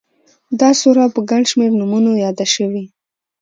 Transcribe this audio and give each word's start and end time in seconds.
دا 0.59 0.69
سوره 0.81 1.03
په 1.13 1.19
گڼ 1.29 1.41
شمېر 1.51 1.71
نومونو 1.79 2.11
ياده 2.25 2.45
شوې 2.55 2.83